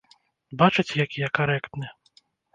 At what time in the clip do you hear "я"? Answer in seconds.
1.27-1.31